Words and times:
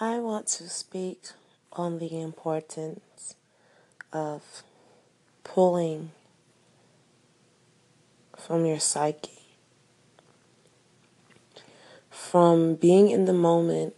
I 0.00 0.18
want 0.18 0.48
to 0.48 0.68
speak 0.68 1.22
on 1.72 2.00
the 2.00 2.20
importance 2.20 3.36
of 4.12 4.64
pulling 5.44 6.10
from 8.36 8.66
your 8.66 8.80
psyche, 8.80 9.38
from 12.10 12.74
being 12.74 13.08
in 13.08 13.26
the 13.26 13.32
moment 13.32 13.94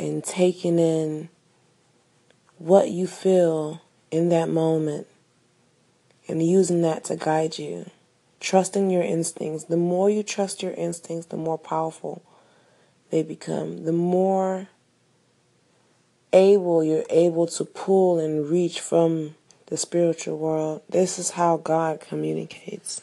and 0.00 0.24
taking 0.24 0.80
in 0.80 1.28
what 2.58 2.90
you 2.90 3.06
feel 3.06 3.82
in 4.10 4.30
that 4.30 4.48
moment 4.48 5.06
and 6.26 6.44
using 6.44 6.82
that 6.82 7.04
to 7.04 7.14
guide 7.14 7.56
you. 7.56 7.88
Trusting 8.40 8.90
your 8.90 9.04
instincts. 9.04 9.64
The 9.64 9.76
more 9.76 10.10
you 10.10 10.24
trust 10.24 10.60
your 10.60 10.72
instincts, 10.72 11.26
the 11.26 11.36
more 11.36 11.56
powerful 11.56 12.20
they 13.10 13.22
become. 13.22 13.84
The 13.84 13.92
more 13.92 14.70
able 16.36 16.84
you're 16.84 17.04
able 17.08 17.46
to 17.46 17.64
pull 17.64 18.20
and 18.20 18.48
reach 18.48 18.80
from 18.80 19.34
the 19.66 19.76
spiritual 19.76 20.36
world. 20.36 20.82
This 20.88 21.18
is 21.18 21.30
how 21.30 21.56
God 21.56 22.00
communicates. 22.00 23.00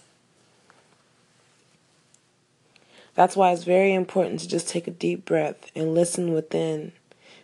That's 3.15 3.35
why 3.35 3.51
it's 3.51 3.63
very 3.63 3.93
important 3.93 4.39
to 4.39 4.47
just 4.47 4.69
take 4.69 4.87
a 4.87 4.91
deep 4.91 5.25
breath 5.25 5.71
and 5.75 5.93
listen 5.93 6.33
within. 6.33 6.93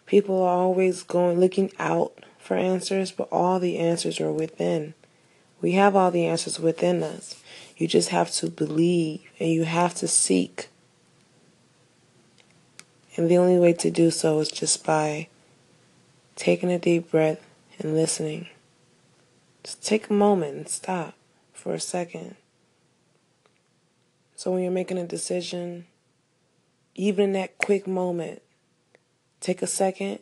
People 0.05 0.41
are 0.41 0.57
always 0.57 1.03
going 1.03 1.39
looking 1.39 1.71
out 1.79 2.13
for 2.37 2.55
answers, 2.55 3.11
but 3.11 3.27
all 3.31 3.59
the 3.59 3.77
answers 3.77 4.19
are 4.19 4.31
within. 4.31 4.93
We 5.61 5.73
have 5.73 5.95
all 5.95 6.11
the 6.11 6.25
answers 6.25 6.59
within 6.59 7.03
us. 7.03 7.35
You 7.77 7.87
just 7.87 8.09
have 8.09 8.31
to 8.33 8.49
believe 8.49 9.21
and 9.39 9.49
you 9.49 9.65
have 9.65 9.93
to 9.95 10.07
seek. 10.07 10.69
And 13.15 13.29
the 13.29 13.37
only 13.37 13.59
way 13.59 13.73
to 13.73 13.91
do 13.91 14.11
so 14.11 14.39
is 14.39 14.49
just 14.49 14.85
by 14.85 15.27
taking 16.39 16.71
a 16.71 16.79
deep 16.79 17.11
breath 17.11 17.45
and 17.79 17.93
listening. 17.93 18.47
Just 19.61 19.85
take 19.85 20.09
a 20.09 20.13
moment 20.13 20.55
and 20.55 20.69
stop 20.69 21.13
for 21.51 21.73
a 21.73 21.79
second. 21.81 22.37
So 24.37 24.51
when 24.51 24.63
you're 24.63 24.71
making 24.71 24.97
a 24.97 25.05
decision, 25.05 25.85
even 26.95 27.25
in 27.25 27.33
that 27.33 27.57
quick 27.57 27.85
moment, 27.85 28.41
take 29.41 29.61
a 29.61 29.67
second 29.67 30.19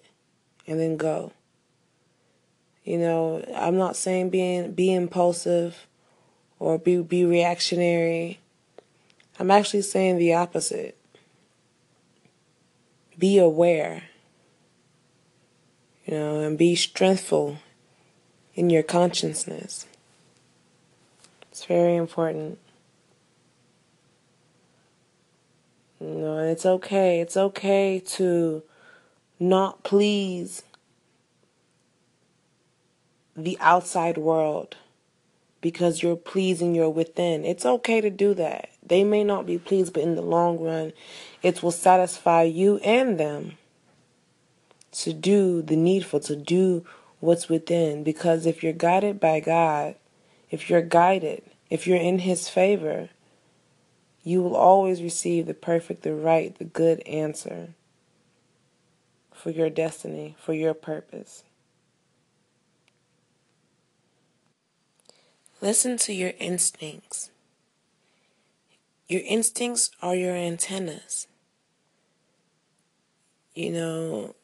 and 0.66 0.80
then 0.80 0.98
go. 0.98 1.34
You 2.84 2.98
know, 2.98 3.46
I'm 3.56 3.78
not 3.78 3.96
saying 3.96 4.32
being 4.32 4.72
be 4.72 4.92
impulsive 4.92 5.86
or 6.58 6.80
be 6.80 6.98
be 7.04 7.26
reactionary. 7.26 8.40
I'm 9.38 9.52
actually 9.52 9.84
saying 9.84 10.18
the 10.18 10.34
opposite. 10.34 10.98
Be 13.20 13.38
aware. 13.38 14.04
You 16.08 16.18
know, 16.18 16.40
and 16.40 16.58
be 16.58 16.76
strengthful 16.76 17.58
in 18.56 18.70
your 18.70 18.84
consciousness. 18.84 19.86
It's 21.52 21.66
very 21.66 21.98
important. 21.98 22.60
You 26.00 26.08
know, 26.08 26.38
it's 26.38 26.66
okay. 26.66 27.20
It's 27.20 27.36
okay 27.36 28.00
to 28.00 28.64
not 29.38 29.84
please 29.84 30.64
the 33.36 33.58
outside 33.60 34.18
world 34.18 34.78
because 35.60 36.02
you're 36.02 36.16
pleasing 36.16 36.74
your 36.74 36.90
within. 36.90 37.44
It's 37.44 37.66
okay 37.66 38.00
to 38.00 38.10
do 38.10 38.34
that. 38.36 38.70
They 38.82 39.04
may 39.04 39.26
not 39.26 39.46
be 39.46 39.58
pleased, 39.58 39.94
but 39.94 40.04
in 40.04 40.16
the 40.16 40.22
long 40.22 40.60
run, 40.60 40.94
it 41.44 41.62
will 41.62 41.72
satisfy 41.72 42.44
you 42.44 42.78
and 42.78 43.20
them 43.20 43.58
to 45.02 45.14
do 45.14 45.62
the 45.62 45.76
needful, 45.76 46.20
to 46.22 46.36
do 46.36 46.86
what's 47.20 47.50
within. 47.50 48.04
Because 48.04 48.46
if 48.46 48.64
you're 48.64 48.74
guided 48.74 49.20
by 49.20 49.40
God, 49.40 49.96
if 50.50 50.70
you're 50.70 50.82
guided, 50.82 51.44
if 51.70 51.86
you're 51.86 51.98
in 51.98 52.20
His 52.20 52.50
favor, 52.50 53.10
you 54.24 54.42
will 54.42 54.56
always 54.56 55.02
receive 55.02 55.46
the 55.46 55.54
perfect, 55.54 56.04
the 56.04 56.14
right, 56.14 56.58
the 56.58 56.66
good 56.66 57.00
answer 57.08 57.70
for 59.34 59.52
your 59.52 59.70
destiny, 59.70 60.36
for 60.40 60.54
your 60.54 60.74
purpose. 60.74 61.44
Listen 65.62 65.98
to 65.98 66.14
your 66.14 66.34
instincts. 66.40 67.32
Your 69.08 69.22
instincts 69.26 69.92
are 70.02 70.16
your 70.16 70.36
antennas. 70.36 71.28
You 73.56 73.72
know, 73.72 74.36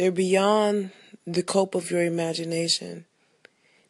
they're 0.00 0.10
beyond 0.10 0.92
the 1.26 1.42
cope 1.42 1.74
of 1.74 1.90
your 1.90 2.02
imagination. 2.02 3.04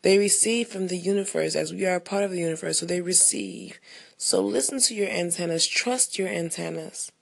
They 0.03 0.19
receive 0.19 0.67
from 0.67 0.89
the 0.89 0.97
universe 0.97 1.55
as 1.55 1.73
we 1.73 1.87
are 1.87 1.95
a 1.95 2.01
part 2.01 2.25
of 2.25 2.33
the 2.33 2.41
universe, 2.41 2.81
so 2.81 2.87
they 2.87 3.01
receive. 3.01 3.79
So 4.17 4.41
listen 4.43 4.81
to 4.81 4.95
your 4.97 5.09
antennas, 5.09 5.69
trust 5.69 6.19
your 6.19 6.27
antennas. 6.27 7.13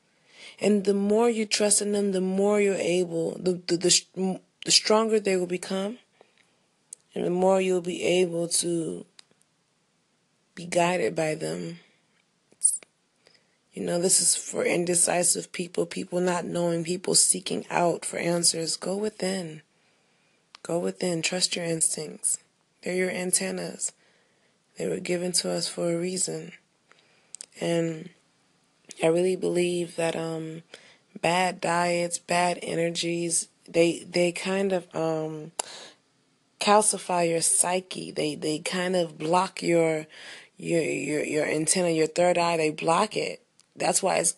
And 0.59 0.87
the 0.87 0.95
more 0.95 1.29
you 1.29 1.45
trust 1.45 1.83
in 1.83 1.93
them, 1.93 2.13
the 2.13 2.23
more 2.23 2.63
you're 2.63 2.77
able, 2.77 3.37
the, 3.39 3.61
the, 3.67 3.77
the, 3.77 4.41
the 4.65 4.71
stronger 4.71 5.21
they 5.21 5.37
will 5.37 5.47
become 5.47 5.99
and 7.15 7.27
the 7.27 7.31
more 7.31 7.61
you'll 7.61 7.83
be 7.83 8.03
able 8.03 8.49
to 8.49 9.05
be 10.55 10.65
guided 10.65 11.15
by 11.15 11.35
them. 11.35 11.81
You 13.79 13.85
know, 13.85 14.01
this 14.01 14.21
is 14.21 14.35
for 14.35 14.65
indecisive 14.65 15.53
people, 15.53 15.87
people 15.87 16.19
not 16.19 16.45
knowing, 16.45 16.83
people 16.83 17.15
seeking 17.15 17.65
out 17.71 18.05
for 18.05 18.17
answers. 18.19 18.77
Go 18.77 18.97
within. 18.97 19.63
Go 20.65 20.81
within. 20.81 21.23
Trust 21.23 21.55
your 21.55 21.65
instincts. 21.65 22.39
They're 22.83 22.97
your 22.97 23.11
antennas. 23.11 23.93
They 24.77 24.89
were 24.89 24.99
given 24.99 25.31
to 25.35 25.53
us 25.53 25.69
for 25.69 25.93
a 25.93 25.97
reason. 25.97 26.55
And 27.61 28.09
I 29.01 29.07
really 29.07 29.37
believe 29.37 29.95
that 29.95 30.17
um, 30.17 30.65
bad 31.23 31.61
diets, 31.61 32.19
bad 32.19 32.59
energies, 32.61 33.47
they 33.69 34.01
they 34.11 34.33
kind 34.33 34.73
of 34.73 34.93
um, 34.93 35.53
calcify 36.59 37.31
your 37.31 37.43
psyche. 37.43 38.11
They 38.11 38.35
they 38.35 38.59
kind 38.59 38.97
of 38.97 39.19
block 39.19 39.63
your 39.63 40.09
your 40.57 40.83
your 40.83 41.23
your 41.23 41.47
antenna, 41.47 41.91
your 41.91 42.09
third 42.09 42.39
eye. 42.39 42.57
They 42.57 42.71
block 42.71 43.17
it. 43.17 43.41
That's 43.79 44.03
why 44.03 44.17
it's 44.17 44.35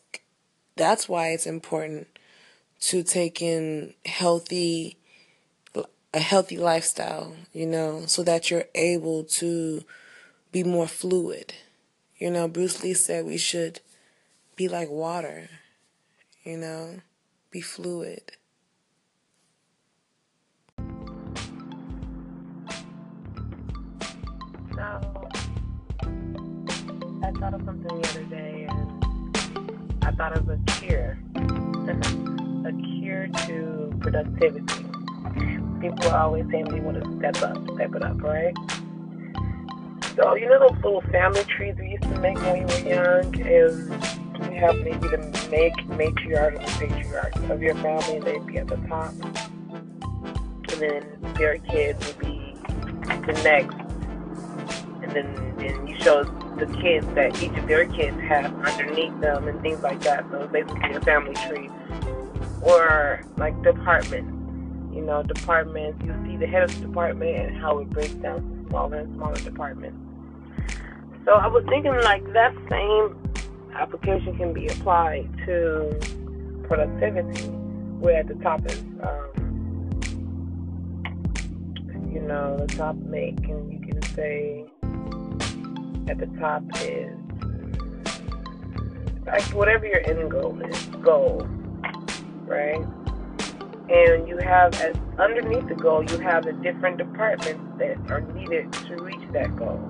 that's 0.77 1.09
why 1.09 1.29
it's 1.29 1.47
important 1.47 2.07
to 2.81 3.03
take 3.03 3.43
in 3.43 3.95
healthy 4.05 4.97
a 6.13 6.19
healthy 6.19 6.57
lifestyle, 6.57 7.37
you 7.53 7.67
know, 7.67 8.03
so 8.07 8.23
that 8.25 8.51
you're 8.51 8.65
able 8.75 9.23
to 9.25 9.85
be 10.51 10.65
more 10.65 10.89
fluid. 10.89 11.55
You 12.19 12.31
know, 12.31 12.49
Bruce 12.49 12.83
Lee 12.83 12.95
said 12.95 13.25
we 13.25 13.39
should 13.39 13.81
be 14.57 14.67
like 14.69 14.91
water, 14.91 15.49
you 16.43 16.57
know, 16.57 17.01
be 17.51 17.61
fluid. 17.61 18.33
I 27.23 27.33
thought 27.33 27.55
of 27.55 27.63
something 27.65 28.01
the 28.01 28.09
other 28.09 28.25
day, 28.25 28.67
I 30.03 30.13
thought 30.13 30.37
of 30.37 30.49
a 30.49 30.59
cure, 30.67 31.19
a 31.37 32.73
cure 32.73 33.29
to 33.47 33.93
productivity. 34.01 34.85
People 35.81 36.09
are 36.09 36.19
always 36.25 36.47
saying 36.51 36.65
they 36.65 36.81
want 36.81 37.03
to 37.03 37.19
step 37.19 37.43
up, 37.43 37.57
step 37.75 37.95
it 37.95 38.03
up, 38.03 38.21
right? 38.23 38.55
So 40.17 40.35
you 40.35 40.49
know 40.49 40.59
those 40.69 40.83
little 40.83 41.03
family 41.13 41.45
trees 41.45 41.77
we 41.79 41.91
used 41.93 42.03
to 42.03 42.19
make 42.21 42.37
when 42.39 42.59
we 42.59 42.65
were 42.65 42.81
young, 42.89 43.41
and 43.41 44.53
you 44.53 44.59
have 44.59 44.77
maybe 44.79 45.09
the 45.09 45.19
make 45.51 45.77
matriarch 45.89 46.59
and 46.59 46.69
patriarch 46.91 47.37
of 47.51 47.63
your 47.63 47.75
family, 47.77 48.17
and 48.17 48.25
they'd 48.25 48.47
be 48.47 48.59
at 48.59 48.67
the 48.67 48.77
top, 48.89 49.13
and 49.73 50.81
then 50.81 51.05
their 51.35 51.59
kids 51.59 52.07
would 52.07 52.19
be 52.19 52.57
the 53.27 53.33
next, 53.45 53.77
and 55.17 55.59
then 55.59 55.87
you 55.87 55.97
show 56.01 56.25
the 56.25 56.67
kids 56.81 57.07
that 57.15 57.43
each 57.43 57.57
of 57.57 57.67
their 57.67 57.87
kids 57.87 58.19
have 58.21 58.55
underneath 58.65 59.19
them 59.21 59.49
and 59.49 59.61
things 59.61 59.83
like 59.83 60.01
that. 60.03 60.25
So 60.31 60.43
it's 60.43 60.53
basically 60.53 60.95
a 60.95 61.01
family 61.01 61.35
tree. 61.35 61.71
Or 62.63 63.25
like 63.37 63.61
departments. 63.63 64.37
You 64.95 65.03
know, 65.03 65.23
departments, 65.23 66.05
you 66.05 66.15
see 66.27 66.37
the 66.37 66.47
head 66.47 66.65
of 66.65 66.75
the 66.75 66.87
department 66.87 67.37
and 67.37 67.57
how 67.57 67.79
it 67.79 67.89
breaks 67.91 68.15
down 68.15 68.41
to 68.41 68.69
smaller 68.69 68.99
and 68.99 69.15
smaller 69.15 69.37
departments. 69.37 69.97
So 71.25 71.33
I 71.33 71.47
was 71.47 71.65
thinking 71.69 71.95
like 72.03 72.25
that 72.33 72.55
same 72.69 73.17
application 73.75 74.37
can 74.37 74.53
be 74.53 74.67
applied 74.67 75.29
to 75.47 75.99
productivity, 76.65 77.47
where 78.01 78.19
at 78.19 78.27
the 78.29 78.35
top 78.37 78.65
is, 78.67 78.81
um, 79.03 79.31
you 82.13 82.21
know, 82.21 82.57
the 82.59 82.67
top 82.77 82.97
make, 82.97 83.39
and 83.49 83.73
you 83.73 83.79
can 83.81 84.03
say 84.15 84.67
at 86.11 86.19
the 86.19 86.27
top 86.41 86.65
is 86.83 87.17
like 89.25 89.45
whatever 89.55 89.87
your 89.87 90.01
end 90.11 90.29
goal 90.29 90.61
is, 90.61 90.87
goal, 91.03 91.47
right? 92.47 92.85
And 93.89 94.27
you 94.27 94.37
have, 94.39 94.75
as 94.81 94.97
underneath 95.21 95.69
the 95.69 95.77
goal, 95.77 96.03
you 96.03 96.19
have 96.19 96.45
the 96.45 96.53
different 96.55 96.99
departments 96.99 97.63
that 97.79 97.97
are 98.11 98.23
needed 98.23 98.73
to 98.73 98.97
reach 98.97 99.23
that 99.33 99.55
goal. 99.57 99.81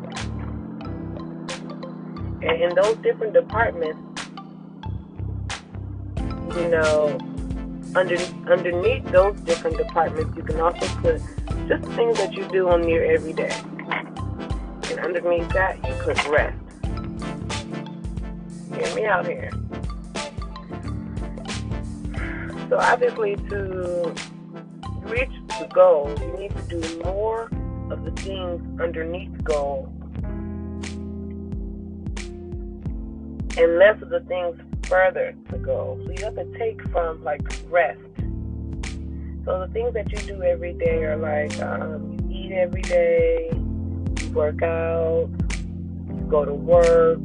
And 2.42 2.62
in 2.62 2.74
those 2.74 2.96
different 2.98 3.32
departments, 3.32 3.98
you 6.56 6.68
know, 6.68 7.18
under, 7.94 8.16
underneath 8.46 9.04
those 9.10 9.40
different 9.40 9.78
departments, 9.78 10.36
you 10.36 10.42
can 10.42 10.60
also 10.60 10.86
put 11.00 11.22
just 11.66 11.84
things 11.92 12.18
that 12.18 12.34
you 12.34 12.46
do 12.48 12.68
on 12.68 12.86
your 12.86 13.04
everyday. 13.04 13.54
Underneath 15.02 15.48
that, 15.50 15.76
you 15.86 15.94
put 16.02 16.28
rest. 16.28 16.58
Hear 18.74 18.94
me 18.94 19.06
out 19.06 19.26
here. 19.26 19.50
So 22.68 22.78
obviously, 22.78 23.36
to 23.36 24.14
reach 25.02 25.32
the 25.58 25.68
goal, 25.72 26.14
you 26.20 26.38
need 26.38 26.52
to 26.56 26.80
do 26.80 27.02
more 27.02 27.50
of 27.90 28.04
the 28.04 28.12
things 28.22 28.80
underneath 28.80 29.36
the 29.36 29.42
goal 29.42 29.92
and 33.56 33.78
less 33.78 34.00
of 34.00 34.10
the 34.10 34.20
things 34.20 34.56
further 34.86 35.34
to 35.50 35.58
go. 35.58 36.00
So 36.04 36.12
you 36.12 36.24
have 36.24 36.36
to 36.36 36.58
take 36.58 36.80
from 36.90 37.22
like 37.24 37.42
rest. 37.68 37.98
So 39.44 39.60
the 39.60 39.70
things 39.72 39.94
that 39.94 40.10
you 40.12 40.18
do 40.18 40.42
every 40.42 40.74
day 40.74 41.02
are 41.04 41.16
like 41.16 41.58
um, 41.60 42.18
you 42.28 42.46
eat 42.46 42.52
every 42.52 42.82
day, 42.82 43.50
work 44.30 44.62
out, 44.62 45.28
you 46.08 46.26
go 46.28 46.44
to 46.44 46.54
work, 46.54 47.20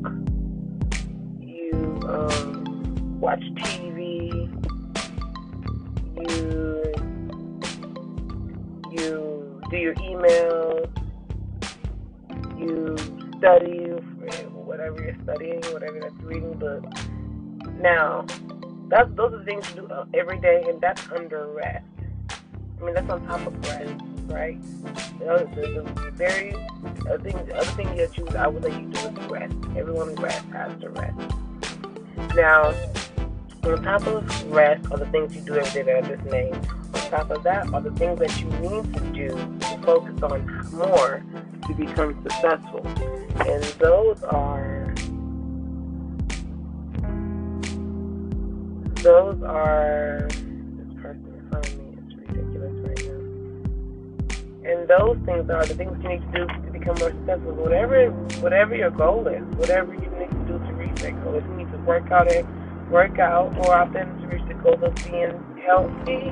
you 1.41 1.99
um, 2.07 3.19
watch 3.19 3.43
TV, 3.57 4.31
you 6.29 6.93
you 8.91 9.61
do 9.69 9.77
your 9.77 9.95
emails, 9.95 10.89
you 12.57 12.95
study 13.37 13.85
whatever 14.65 15.01
you're 15.03 15.23
studying, 15.23 15.61
whatever 15.71 15.99
that's 15.99 16.15
reading 16.21 16.53
But 16.59 16.83
now, 17.81 18.25
that's 18.89 19.09
those 19.15 19.33
are 19.33 19.37
the 19.39 19.45
things 19.45 19.67
you 19.69 19.81
do 19.81 19.87
uh, 19.87 20.05
every 20.13 20.39
day, 20.39 20.63
and 20.67 20.81
that's 20.81 21.01
under 21.11 21.47
rest. 21.47 21.85
I 22.79 22.83
mean, 22.83 22.93
that's 22.93 23.09
on 23.09 23.25
top 23.25 23.45
of 23.47 23.53
rest, 23.67 24.03
right? 24.35 24.61
The, 25.19 25.29
other, 25.29 25.45
the, 25.55 25.81
the 26.01 26.11
very 26.11 26.53
other 27.09 27.19
thing, 27.19 27.45
the 27.45 27.55
other 27.55 27.71
thing 27.71 27.95
that 27.95 28.17
you, 28.17 28.27
I 28.37 28.47
would 28.47 28.63
let 28.63 28.73
you 28.73 28.89
do 28.89 28.99
is 28.99 29.29
rest. 29.29 29.55
Everyone 29.77 30.13
rest 30.15 30.45
has 30.47 30.79
to 30.81 30.89
rest. 30.89 31.17
Now, 32.35 32.73
on 33.63 33.81
top 33.81 34.05
of 34.05 34.51
rest 34.51 34.91
are 34.91 34.97
the 34.97 35.05
things 35.07 35.33
you 35.35 35.41
do 35.41 35.55
every 35.55 35.83
day 35.83 36.01
that 36.01 36.03
I 36.03 36.15
just 36.15 36.23
named. 36.25 36.67
On 36.93 37.09
top 37.09 37.31
of 37.31 37.43
that 37.43 37.73
are 37.73 37.81
the 37.81 37.91
things 37.91 38.19
that 38.19 38.39
you 38.41 38.47
need 38.59 38.93
to 38.93 38.99
do 39.13 39.29
to 39.29 39.81
focus 39.83 40.21
on 40.21 40.69
more 40.73 41.23
to 41.67 41.73
become 41.73 42.21
successful. 42.23 42.85
And 43.47 43.63
those 43.79 44.21
are 44.23 44.93
those 49.01 49.41
are 49.43 50.27
And 54.65 54.87
those 54.87 55.17
things 55.25 55.47
are 55.49 55.63
the 55.63 55.75
things 55.75 55.95
you 56.01 56.09
need 56.09 56.21
to 56.21 56.31
do 56.33 56.47
to 56.47 56.71
become 56.71 56.95
more 56.99 57.11
successful. 57.11 57.53
Whatever 57.53 58.09
whatever 58.41 58.75
your 58.75 58.89
goal 58.89 59.27
is, 59.27 59.43
whatever 59.57 59.93
you 59.93 60.09
need 60.17 60.29
to 60.29 60.45
do 60.47 60.57
to 60.57 60.73
reach 60.73 61.01
that 61.01 61.23
goal. 61.23 61.35
If 61.35 61.43
you 61.45 61.53
need 61.53 61.71
to 61.71 61.77
work 61.79 62.09
out 62.11 62.27
it, 62.27 62.45
work 62.89 63.19
out 63.19 63.53
more 63.53 63.75
often 63.75 64.19
to 64.21 64.27
reach 64.27 64.47
the 64.47 64.55
goal 64.55 64.83
of 64.83 64.95
being 64.95 65.37
healthy. 65.63 66.31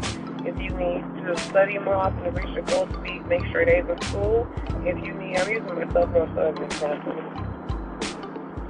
If 0.49 0.57
you 0.57 0.71
need 0.71 1.03
to 1.25 1.37
study 1.37 1.77
more 1.77 1.95
often 1.95 2.23
to 2.23 2.31
reach 2.31 2.55
your 2.55 2.65
goal 2.65 2.87
to 2.87 2.97
be 2.99 3.19
make 3.29 3.45
sure 3.51 3.65
days 3.65 3.85
in 3.87 4.01
school. 4.01 4.47
If 4.81 4.97
you 5.05 5.13
need 5.13 5.37
I'm 5.37 5.49
using 5.49 5.75
myself 5.75 6.09
more 6.09 6.29
so 6.33 6.41
as 6.49 6.57
an 6.57 6.63
example 6.63 7.43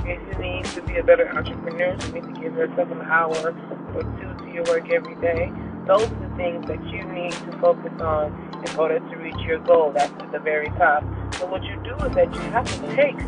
if 0.05 0.19
you 0.27 0.43
need 0.43 0.65
to 0.65 0.81
be 0.81 0.97
a 0.97 1.03
better 1.03 1.29
entrepreneur, 1.29 1.95
you 2.05 2.11
need 2.13 2.23
to 2.23 2.41
give 2.41 2.55
yourself 2.55 2.91
an 2.91 3.01
hour 3.01 3.55
or 3.95 4.03
two 4.03 4.45
to 4.45 4.51
your 4.53 4.63
work 4.65 4.89
every 4.91 5.15
day. 5.15 5.51
Those 5.87 6.07
things 6.35 6.65
that 6.67 6.83
you 6.87 7.03
need 7.03 7.31
to 7.31 7.57
focus 7.59 7.93
on 8.01 8.33
in 8.67 8.77
order 8.77 8.99
to 8.99 9.15
reach 9.17 9.39
your 9.45 9.59
goal. 9.59 9.91
That's 9.91 10.11
at 10.21 10.31
the 10.31 10.39
very 10.39 10.69
top. 10.77 11.03
So 11.35 11.45
what 11.45 11.63
you 11.63 11.75
do 11.83 11.95
is 12.05 12.15
that 12.15 12.33
you 12.33 12.41
have 12.51 12.65
to 12.65 12.95
take 12.95 13.19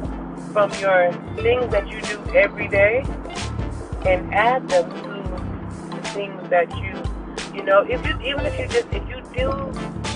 from 0.52 0.72
your 0.80 1.12
things 1.36 1.72
that 1.72 1.88
you 1.88 2.02
do 2.02 2.20
every 2.34 2.68
day 2.68 3.04
and 4.06 4.34
add 4.34 4.68
them 4.70 4.90
to 4.90 5.96
the 5.96 6.02
things 6.10 6.50
that 6.50 6.70
you, 6.78 6.94
you 7.54 7.64
know, 7.64 7.82
if 7.82 8.06
you 8.06 8.20
even 8.22 8.46
if 8.46 8.60
you 8.60 8.68
just 8.68 8.88
if 8.94 9.08
you 9.10 9.22
do 9.36 9.52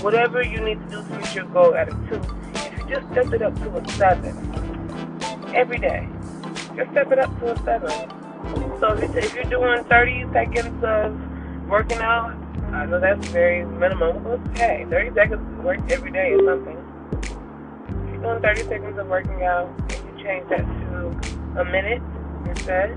whatever 0.02 0.42
you 0.42 0.60
need 0.60 0.80
to 0.80 0.86
do 0.86 1.02
to 1.02 1.14
reach 1.16 1.34
your 1.34 1.44
goal 1.46 1.74
at 1.74 1.88
a 1.88 1.92
two, 2.08 2.20
if 2.54 2.78
you 2.78 2.94
just 2.94 3.06
step 3.12 3.32
it 3.32 3.42
up 3.42 3.54
to 3.56 3.76
a 3.76 3.88
seven 3.92 4.34
every 5.54 5.78
day, 5.78 6.08
just 6.76 6.90
step 6.92 7.12
it 7.12 7.18
up 7.18 7.38
to 7.40 7.52
a 7.52 7.58
seven. 7.64 7.90
So 8.80 8.94
if 8.94 9.34
you're 9.34 9.44
doing 9.44 9.84
30 9.84 10.32
seconds 10.32 10.82
of 10.82 11.68
working 11.68 11.98
out, 11.98 12.34
I 12.72 12.86
know 12.86 13.00
that's 13.00 13.26
very 13.28 13.64
minimum. 13.64 14.26
Okay, 14.26 14.86
30 14.88 15.14
seconds 15.14 15.58
of 15.58 15.64
work 15.64 15.80
every 15.90 16.12
day 16.12 16.32
is 16.32 16.40
something. 16.44 16.76
If 17.88 18.12
you're 18.12 18.22
doing 18.22 18.42
30 18.42 18.62
seconds 18.62 18.98
of 18.98 19.06
working 19.08 19.42
out, 19.42 19.68
you 19.90 20.24
change 20.24 20.48
that 20.50 20.64
to 20.64 21.60
a 21.60 21.64
minute 21.64 22.02
instead. 22.46 22.90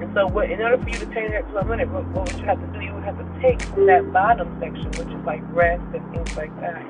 And 0.00 0.10
so, 0.14 0.26
what, 0.26 0.50
in 0.50 0.62
order 0.62 0.78
for 0.78 0.88
you 0.88 0.98
to 0.98 1.14
change 1.14 1.32
that 1.32 1.46
to 1.50 1.58
a 1.58 1.64
minute, 1.64 1.90
what, 1.90 2.06
what 2.08 2.32
would 2.32 2.40
you 2.40 2.46
have 2.46 2.58
to 2.60 2.78
do? 2.78 2.84
You 2.84 2.94
would 2.94 3.04
have 3.04 3.18
to 3.18 3.40
take 3.42 3.60
from 3.60 3.86
that 3.86 4.10
bottom 4.12 4.58
section, 4.58 4.86
which 4.92 5.14
is 5.14 5.24
like 5.26 5.42
rest 5.52 5.82
and 5.94 6.10
things 6.14 6.34
like 6.36 6.58
that. 6.60 6.82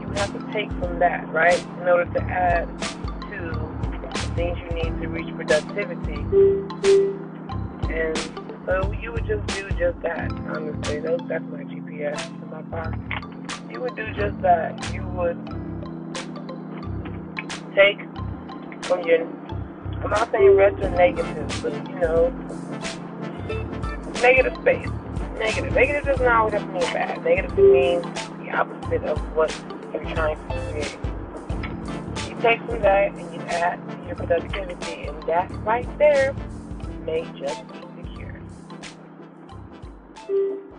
You 0.00 0.08
would 0.08 0.18
have 0.18 0.32
to 0.32 0.52
take 0.52 0.70
from 0.72 0.98
that, 0.98 1.26
right, 1.32 1.58
in 1.80 1.88
order 1.88 2.12
to 2.12 2.22
add 2.24 2.68
to 3.30 3.72
things 4.36 4.58
you 4.58 4.82
need 4.82 5.00
to 5.00 5.08
reach 5.08 5.34
productivity. 5.34 6.20
And 7.90 8.51
so 8.66 8.92
you 9.00 9.12
would 9.12 9.26
just 9.26 9.46
do 9.48 9.68
just 9.70 10.00
that, 10.02 10.30
honestly. 10.32 11.00
Those, 11.00 11.20
that's 11.28 11.44
my 11.44 11.64
GPS 11.64 12.20
for 12.40 12.46
my 12.46 12.62
car. 12.70 12.92
You 13.70 13.80
would 13.80 13.96
do 13.96 14.06
just 14.14 14.40
that. 14.42 14.92
You 14.92 15.02
would 15.08 15.38
take 17.74 17.98
from 18.84 19.02
your, 19.06 19.26
I'm 20.02 20.10
not 20.10 20.30
saying 20.30 20.56
rest 20.56 20.82
or 20.82 20.90
negative, 20.90 21.60
but 21.62 21.72
you 21.88 21.98
know, 22.00 22.30
negative 24.20 24.56
space. 24.60 24.88
Negative. 25.38 25.72
Negative 25.74 26.04
doesn't 26.04 26.28
always 26.28 26.52
have 26.52 26.62
to 26.62 26.68
mean 26.68 26.92
bad. 26.92 27.24
Negative 27.24 27.58
means 27.58 28.04
the 28.38 28.50
opposite 28.52 29.02
of 29.04 29.18
what 29.34 29.50
you're 29.92 30.04
trying 30.14 30.36
to 30.36 30.54
create. 30.70 30.98
You 32.28 32.40
take 32.40 32.60
from 32.60 32.80
that 32.82 33.12
and 33.12 33.34
you 33.34 33.40
add 33.48 33.80
to 33.88 34.06
your 34.06 34.16
productivity, 34.16 35.08
and 35.08 35.22
that 35.24 35.50
right 35.64 35.88
there 35.98 36.34
may 37.04 37.24
just 37.36 37.66
be 37.72 37.81